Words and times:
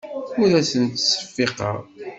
Ur 0.41 0.49
asent-ttseffiqeɣ. 0.59 1.75